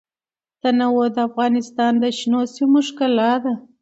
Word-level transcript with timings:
تنوع 0.61 1.05
د 1.15 1.17
افغانستان 1.29 1.93
د 1.99 2.05
شنو 2.17 2.41
سیمو 2.55 2.79
ښکلا 2.87 3.31
ده. 3.43 3.53